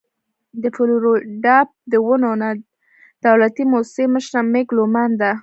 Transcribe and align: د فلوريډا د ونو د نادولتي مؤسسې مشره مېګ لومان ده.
د 0.61 0.63
فلوريډا 0.75 1.57
د 1.91 1.93
ونو 2.05 2.31
د 2.35 2.37
نادولتي 2.41 3.63
مؤسسې 3.73 4.03
مشره 4.13 4.39
مېګ 4.53 4.67
لومان 4.77 5.11
ده. 5.21 5.31